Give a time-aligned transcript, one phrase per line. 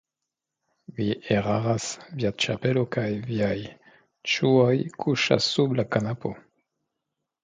[0.99, 1.83] Vi eraras,
[2.21, 3.57] via ĉapelo kaj viaj
[4.37, 4.71] ŝuoj
[5.05, 6.33] kuŝas sub la kanapo.